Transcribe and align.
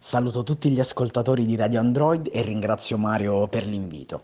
Saluto 0.00 0.44
tutti 0.44 0.70
gli 0.70 0.78
ascoltatori 0.78 1.44
di 1.44 1.56
Radio 1.56 1.80
Android 1.80 2.30
e 2.32 2.42
ringrazio 2.42 2.96
Mario 2.96 3.48
per 3.48 3.66
l'invito. 3.66 4.22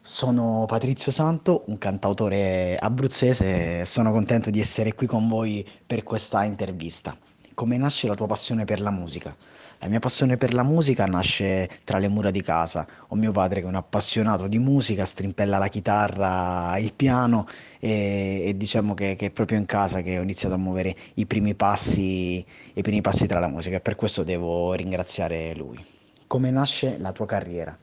Sono 0.00 0.64
Patrizio 0.66 1.12
Santo, 1.12 1.64
un 1.66 1.76
cantautore 1.76 2.76
abruzzese 2.76 3.80
e 3.82 3.86
sono 3.86 4.10
contento 4.10 4.48
di 4.48 4.58
essere 4.58 4.94
qui 4.94 5.06
con 5.06 5.28
voi 5.28 5.68
per 5.86 6.02
questa 6.02 6.44
intervista. 6.44 7.14
Come 7.52 7.76
nasce 7.76 8.08
la 8.08 8.14
tua 8.14 8.26
passione 8.26 8.64
per 8.64 8.80
la 8.80 8.90
musica? 8.90 9.36
La 9.82 9.88
mia 9.88 9.98
passione 9.98 10.36
per 10.36 10.52
la 10.52 10.62
musica 10.62 11.06
nasce 11.06 11.66
tra 11.84 11.96
le 11.96 12.08
mura 12.08 12.30
di 12.30 12.42
casa. 12.42 12.86
Ho 13.08 13.14
mio 13.14 13.32
padre 13.32 13.60
che 13.60 13.66
è 13.66 13.68
un 13.68 13.76
appassionato 13.76 14.46
di 14.46 14.58
musica, 14.58 15.06
strimpella 15.06 15.56
la 15.56 15.68
chitarra, 15.68 16.76
il 16.76 16.92
piano 16.92 17.46
e, 17.78 18.42
e 18.44 18.56
diciamo 18.58 18.92
che, 18.92 19.16
che, 19.16 19.26
è 19.26 19.30
proprio 19.30 19.56
in 19.56 19.64
casa 19.64 20.02
che 20.02 20.18
ho 20.18 20.22
iniziato 20.22 20.54
a 20.54 20.58
muovere 20.58 20.94
i 21.14 21.24
primi 21.24 21.54
passi, 21.54 22.44
i 22.74 22.82
primi 22.82 23.00
passi 23.00 23.26
tra 23.26 23.38
la 23.38 23.48
musica 23.48 23.76
e 23.76 23.80
per 23.80 23.94
questo 23.96 24.22
devo 24.22 24.74
ringraziare 24.74 25.54
lui. 25.54 25.82
Come 26.26 26.50
nasce 26.50 26.98
la 26.98 27.12
tua 27.12 27.24
carriera? 27.24 27.74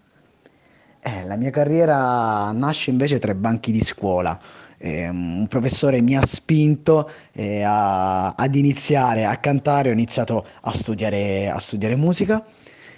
Eh, 0.99 1.25
la 1.25 1.35
mia 1.35 1.49
carriera 1.49 2.51
nasce 2.51 2.91
invece 2.91 3.17
tra 3.17 3.31
i 3.31 3.35
banchi 3.35 3.71
di 3.71 3.81
scuola. 3.81 4.39
Eh, 4.79 5.09
un 5.09 5.47
professore 5.49 6.01
mi 6.01 6.15
ha 6.15 6.25
spinto 6.25 7.09
eh, 7.33 7.63
a, 7.63 8.33
ad 8.35 8.55
iniziare 8.55 9.25
a 9.25 9.37
cantare, 9.37 9.89
ho 9.89 9.93
iniziato 9.93 10.45
a 10.61 10.71
studiare, 10.71 11.49
a 11.49 11.57
studiare 11.59 11.95
musica 11.95 12.45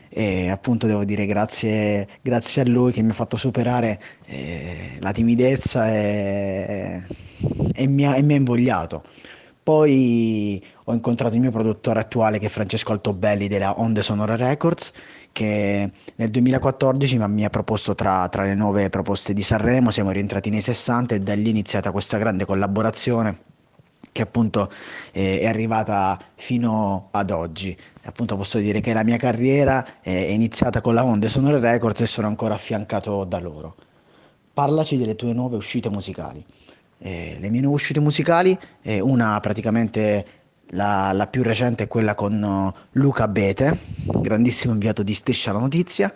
e 0.10 0.50
appunto 0.50 0.88
devo 0.88 1.06
dire 1.06 1.26
grazie, 1.26 2.08
grazie, 2.22 2.64
a 2.64 2.66
lui 2.66 2.92
che 2.92 3.02
mi 3.02 3.12
ha 3.12 3.14
fatto 3.14 3.38
superare 3.38 4.02
eh, 4.26 4.98
la 5.00 5.12
timidezza 5.12 5.94
e, 5.94 7.04
e, 7.74 7.88
mi 7.88 8.06
ha, 8.06 8.16
e 8.18 8.22
mi 8.22 8.34
ha 8.34 8.38
invogliato. 8.38 9.04
Poi 9.70 10.66
ho 10.86 10.94
incontrato 10.94 11.36
il 11.36 11.42
mio 11.42 11.52
produttore 11.52 12.00
attuale 12.00 12.40
che 12.40 12.48
è 12.48 12.50
Francesco 12.50 12.92
Altobelli 12.92 13.48
della 13.48 13.80
Onde 13.80 14.02
Sonora 14.02 14.36
Records 14.36 14.92
che 15.32 15.92
nel 16.16 16.32
2014 16.32 17.20
mi 17.28 17.46
ha 17.46 17.52
proposto 17.52 17.94
tra, 17.94 18.28
tra, 18.30 18.46
le 18.46 18.56
nuove 18.56 18.90
proposte 18.90 19.32
di 19.32 19.44
Sanremo, 19.44 19.92
siamo 19.92 20.10
rientrati 20.10 20.50
nei 20.50 20.62
60 20.62 21.14
e 21.14 21.20
da 21.20 21.36
lì 21.36 21.46
è 21.46 21.50
iniziata 21.50 21.92
questa 21.92 22.18
grande 22.18 22.46
collaborazione 22.46 23.42
che 24.12 24.24
appunto 24.24 24.72
eh, 25.12 25.42
è 25.42 25.46
arrivata 25.46 26.18
fino 26.34 27.10
ad 27.12 27.30
oggi. 27.30 27.78
Appunto 28.06 28.36
posso 28.38 28.58
dire 28.58 28.80
che 28.80 28.92
la 28.94 29.04
mia 29.04 29.18
carriera 29.18 30.02
è 30.02 30.10
iniziata 30.10 30.82
con 30.82 30.96
la 30.96 31.06
Onde 31.06 31.30
Sonore 31.30 31.60
Records 31.60 32.02
e 32.02 32.08
sono 32.08 32.26
ancora 32.26 32.56
affiancato 32.56 33.24
da 33.24 33.38
loro. 33.38 33.76
Parlaci 34.52 34.98
delle 34.98 35.14
tue 35.16 35.32
nuove 35.32 35.58
uscite 35.58 35.92
musicali. 35.92 36.44
Eh, 37.02 37.38
le 37.40 37.50
mie 37.50 37.62
nuove 37.62 37.78
uscite 37.78 38.02
musicali, 38.02 38.58
eh, 38.82 39.00
una 39.00 39.40
praticamente 39.40 40.26
la, 40.72 41.12
la, 41.14 41.28
più 41.28 41.44
recente 41.44 41.86
è 41.86 41.88
quella 41.88 42.14
con 42.14 42.42
uh, 42.42 42.80
Luca 42.92 43.28
Bete, 43.28 43.80
grandissimo 44.04 44.74
inviato 44.74 45.02
di 45.02 45.14
Striscia 45.14 45.54
la 45.54 45.60
Notizia, 45.60 46.14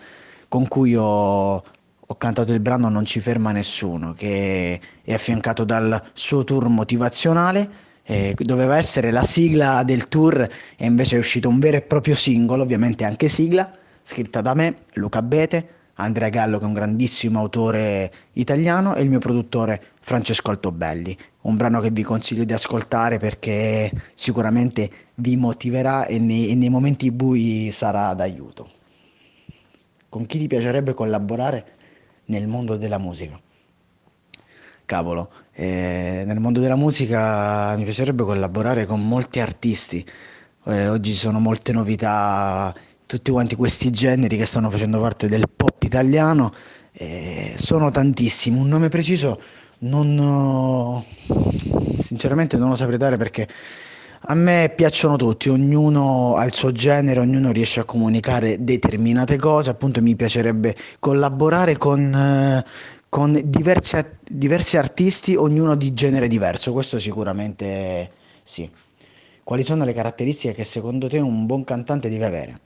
con 0.47 0.67
cui 0.67 0.95
ho, 0.95 1.53
ho, 1.55 2.17
cantato 2.17 2.53
il 2.53 2.59
brano 2.59 2.89
Non 2.89 3.05
ci 3.05 3.19
ferma 3.19 3.51
nessuno, 3.51 4.13
che 4.13 4.79
è 5.01 5.13
affiancato 5.13 5.63
dal 5.63 6.01
suo 6.13 6.43
tour 6.43 6.67
motivazionale. 6.67 7.91
Eh, 8.05 8.35
doveva 8.37 8.75
essere 8.75 9.11
la 9.11 9.23
sigla 9.23 9.81
del 9.83 10.09
tour 10.09 10.41
e 10.75 10.85
invece 10.85 11.15
è 11.15 11.19
uscito 11.19 11.47
un 11.47 11.59
vero 11.59 11.77
e 11.77 11.81
proprio 11.81 12.15
singolo, 12.15 12.61
ovviamente 12.61 13.05
anche 13.05 13.29
sigla, 13.29 13.71
scritta 14.03 14.41
da 14.41 14.53
me, 14.53 14.79
Luca 14.95 15.21
Bete, 15.21 15.67
Andrea 15.95 16.29
Gallo 16.29 16.57
che 16.57 16.63
è 16.63 16.67
un 16.67 16.73
grandissimo 16.73 17.39
autore 17.39 18.11
italiano 18.33 18.95
e 18.95 19.03
il 19.03 19.09
mio 19.09 19.19
produttore 19.19 19.81
Francesco 19.99 20.49
Altobelli. 20.49 21.15
Un 21.41 21.55
brano 21.55 21.79
che 21.81 21.91
vi 21.91 22.01
consiglio 22.01 22.43
di 22.43 22.53
ascoltare 22.53 23.19
perché 23.19 23.91
sicuramente 24.13 24.89
vi 25.15 25.35
motiverà 25.35 26.05
e 26.05 26.17
nei, 26.17 26.49
e 26.49 26.55
nei 26.55 26.69
momenti 26.69 27.11
bui 27.11 27.69
sarà 27.71 28.13
d'aiuto. 28.13 28.69
Con 30.09 30.25
chi 30.25 30.39
ti 30.39 30.47
piacerebbe 30.47 30.93
collaborare 30.93 31.65
nel 32.25 32.47
mondo 32.47 32.77
della 32.77 32.97
musica? 32.97 33.39
Cavolo, 34.85 35.31
eh, 35.53 36.23
nel 36.25 36.39
mondo 36.39 36.59
della 36.59 36.75
musica 36.75 37.75
mi 37.75 37.83
piacerebbe 37.83 38.23
collaborare 38.23 38.85
con 38.85 39.07
molti 39.07 39.39
artisti. 39.39 40.05
Eh, 40.65 40.87
oggi 40.87 41.11
ci 41.11 41.17
sono 41.17 41.39
molte 41.39 41.71
novità 41.71 42.73
tutti 43.13 43.29
quanti 43.29 43.55
questi 43.55 43.91
generi 43.91 44.37
che 44.37 44.45
stanno 44.45 44.71
facendo 44.71 44.99
parte 44.99 45.27
del 45.27 45.47
pop 45.47 45.83
italiano 45.83 46.51
eh, 46.93 47.53
sono 47.57 47.91
tantissimi. 47.91 48.57
Un 48.57 48.67
nome 48.67 48.89
preciso 48.89 49.39
non 49.79 51.03
sinceramente 51.99 52.57
non 52.57 52.69
lo 52.69 52.75
saprei 52.75 52.97
dare 52.97 53.17
perché 53.17 53.47
a 54.25 54.33
me 54.33 54.71
piacciono 54.75 55.15
tutti, 55.17 55.49
ognuno 55.49 56.35
ha 56.37 56.45
il 56.45 56.53
suo 56.55 56.71
genere, 56.71 57.19
ognuno 57.19 57.51
riesce 57.51 57.81
a 57.81 57.83
comunicare 57.83 58.63
determinate 58.63 59.37
cose, 59.37 59.69
appunto 59.69 60.01
mi 60.01 60.15
piacerebbe 60.15 60.75
collaborare 60.99 61.77
con, 61.77 62.13
eh, 62.13 62.65
con 63.09 63.39
diversi, 63.43 63.97
diversi 64.25 64.77
artisti, 64.77 65.35
ognuno 65.35 65.75
di 65.75 65.93
genere 65.93 66.27
diverso, 66.27 66.71
questo 66.71 66.97
sicuramente 66.99 68.11
sì. 68.43 68.67
Quali 69.43 69.63
sono 69.63 69.83
le 69.83 69.93
caratteristiche 69.93 70.53
che 70.53 70.63
secondo 70.63 71.09
te 71.09 71.19
un 71.19 71.45
buon 71.45 71.65
cantante 71.65 72.07
deve 72.07 72.25
avere? 72.25 72.59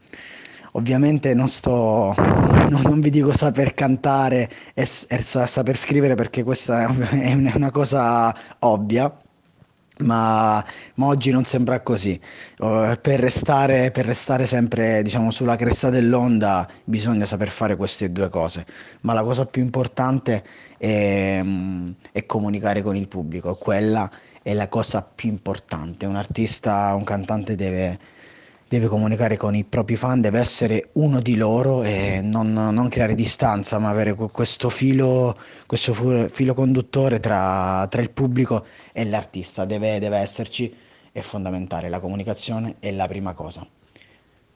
Ovviamente 0.72 1.34
non 1.34 1.48
sto, 1.48 2.14
no, 2.16 2.80
non 2.82 3.00
vi 3.00 3.10
dico 3.10 3.32
saper 3.32 3.74
cantare 3.74 4.48
e, 4.74 4.82
e 5.08 5.22
saper 5.22 5.76
scrivere 5.76 6.14
perché 6.14 6.44
questa 6.44 6.86
è 7.10 7.32
una 7.32 7.70
cosa 7.72 8.32
ovvia, 8.60 9.12
ma, 9.98 10.64
ma, 10.94 11.06
oggi 11.06 11.32
non 11.32 11.44
sembra 11.44 11.80
così. 11.80 12.20
Uh, 12.58 12.96
per, 13.00 13.18
restare, 13.18 13.90
per, 13.90 14.04
restare, 14.06 14.46
sempre 14.46 15.02
diciamo, 15.02 15.32
sulla 15.32 15.56
cresta 15.56 15.90
dell'onda 15.90 16.68
bisogna 16.84 17.24
saper 17.24 17.50
fare 17.50 17.74
queste 17.74 18.12
due 18.12 18.28
cose, 18.28 18.64
ma 19.00 19.14
la 19.14 19.24
cosa 19.24 19.46
più 19.46 19.62
importante 19.62 20.44
è, 20.76 21.42
è 22.12 22.26
comunicare 22.26 22.82
con 22.82 22.94
il 22.94 23.08
pubblico, 23.08 23.56
quella 23.56 24.08
è 24.42 24.54
la 24.54 24.68
cosa 24.68 25.02
più 25.02 25.28
importante. 25.28 26.06
Un 26.06 26.16
artista, 26.16 26.94
un 26.94 27.04
cantante 27.04 27.54
deve 27.54 28.16
deve 28.68 28.86
comunicare 28.86 29.38
con 29.38 29.54
i 29.54 29.64
propri 29.64 29.96
fan, 29.96 30.20
deve 30.20 30.38
essere 30.38 30.90
uno 30.92 31.20
di 31.20 31.36
loro 31.36 31.82
e 31.82 32.20
non, 32.20 32.52
non 32.52 32.88
creare 32.88 33.14
distanza, 33.14 33.78
ma 33.78 33.88
avere 33.88 34.14
questo 34.14 34.68
filo, 34.68 35.34
questo 35.66 35.94
filo 36.28 36.54
conduttore 36.54 37.18
tra, 37.18 37.86
tra, 37.88 38.02
il 38.02 38.10
pubblico 38.10 38.66
e 38.92 39.06
l'artista, 39.06 39.64
deve, 39.64 39.98
deve 39.98 40.18
esserci, 40.18 40.74
è 41.10 41.20
fondamentale, 41.20 41.88
la 41.88 41.98
comunicazione 41.98 42.76
è 42.78 42.92
la 42.92 43.08
prima 43.08 43.32
cosa. 43.32 43.66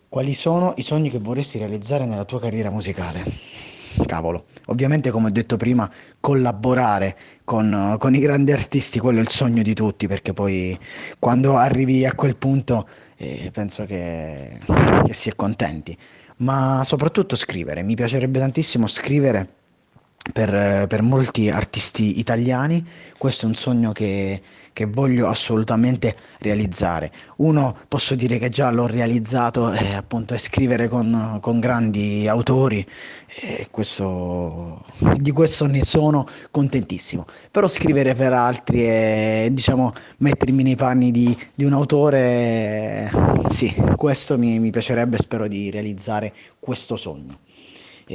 Quali 0.08 0.34
sono 0.34 0.74
i 0.76 0.82
sogni 0.82 1.08
che 1.08 1.18
vorresti 1.18 1.56
realizzare 1.56 2.04
nella 2.04 2.26
tua 2.26 2.38
carriera 2.38 2.70
musicale? 2.70 3.61
Cavolo, 4.06 4.46
ovviamente 4.66 5.10
come 5.10 5.28
ho 5.28 5.30
detto 5.30 5.56
prima, 5.56 5.90
collaborare 6.20 7.16
con, 7.44 7.96
con 7.98 8.14
i 8.14 8.18
grandi 8.18 8.52
artisti, 8.52 8.98
quello 8.98 9.18
è 9.18 9.22
il 9.22 9.28
sogno 9.28 9.62
di 9.62 9.74
tutti, 9.74 10.06
perché 10.06 10.32
poi 10.32 10.78
quando 11.18 11.56
arrivi 11.56 12.04
a 12.06 12.14
quel 12.14 12.36
punto 12.36 12.88
e 13.16 13.50
penso 13.52 13.84
che, 13.84 14.58
che 15.04 15.12
si 15.12 15.28
è 15.28 15.34
contenti. 15.34 15.96
Ma 16.38 16.82
soprattutto 16.84 17.36
scrivere, 17.36 17.82
mi 17.82 17.94
piacerebbe 17.94 18.38
tantissimo 18.38 18.86
scrivere 18.86 19.48
per, 20.32 20.86
per 20.86 21.02
molti 21.02 21.48
artisti 21.50 22.18
italiani, 22.18 22.86
questo 23.18 23.46
è 23.46 23.48
un 23.48 23.54
sogno 23.54 23.92
che, 23.92 24.40
che 24.72 24.86
voglio 24.86 25.28
assolutamente 25.28 26.16
realizzare. 26.38 27.10
Uno 27.36 27.76
posso 27.88 28.14
dire 28.14 28.38
che 28.38 28.48
già 28.48 28.70
l'ho 28.70 28.86
realizzato, 28.86 29.72
eh, 29.72 29.94
appunto, 29.94 30.34
è 30.34 30.38
scrivere 30.38 30.88
con, 30.88 31.38
con 31.40 31.58
grandi 31.58 32.28
autori, 32.28 32.86
e 33.26 33.68
questo, 33.70 34.84
di 35.16 35.30
questo 35.32 35.66
ne 35.66 35.82
sono 35.82 36.26
contentissimo. 36.50 37.26
Però 37.50 37.66
scrivere 37.66 38.14
per 38.14 38.32
altri 38.32 38.84
e 38.86 39.48
diciamo 39.52 39.92
mettermi 40.18 40.62
nei 40.62 40.76
panni 40.76 41.10
di, 41.10 41.36
di 41.54 41.64
un 41.64 41.72
autore, 41.72 43.10
sì, 43.50 43.74
questo 43.96 44.38
mi, 44.38 44.58
mi 44.58 44.70
piacerebbe, 44.70 45.16
spero 45.18 45.48
di 45.48 45.70
realizzare 45.70 46.32
questo 46.60 46.96
sogno. 46.96 47.38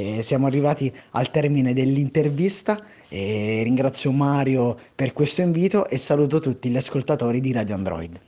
E 0.00 0.22
siamo 0.22 0.46
arrivati 0.46 0.94
al 1.10 1.28
termine 1.32 1.72
dell'intervista 1.72 2.80
e 3.08 3.62
ringrazio 3.64 4.12
Mario 4.12 4.78
per 4.94 5.12
questo 5.12 5.40
invito 5.40 5.88
e 5.88 5.98
saluto 5.98 6.38
tutti 6.38 6.68
gli 6.68 6.76
ascoltatori 6.76 7.40
di 7.40 7.50
Radio 7.50 7.74
Android. 7.74 8.27